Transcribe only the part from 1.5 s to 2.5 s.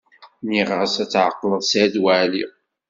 Saɛid Waɛli.